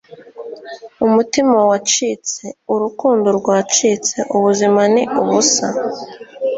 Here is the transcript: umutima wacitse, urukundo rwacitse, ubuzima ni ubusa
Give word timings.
umutima 1.05 1.57
wacitse, 1.69 2.43
urukundo 2.73 3.27
rwacitse, 3.39 4.17
ubuzima 4.35 4.81
ni 4.93 5.03
ubusa 5.21 5.67